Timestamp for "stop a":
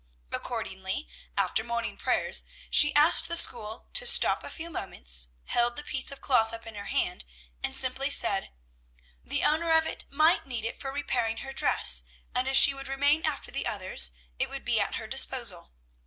4.07-4.49